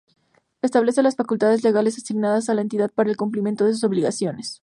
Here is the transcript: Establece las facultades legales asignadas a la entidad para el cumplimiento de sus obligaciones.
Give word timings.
Establece 0.63 1.03
las 1.03 1.15
facultades 1.15 1.63
legales 1.63 1.95
asignadas 1.99 2.49
a 2.49 2.55
la 2.55 2.61
entidad 2.63 2.89
para 2.91 3.11
el 3.11 3.17
cumplimiento 3.17 3.65
de 3.65 3.73
sus 3.73 3.83
obligaciones. 3.83 4.59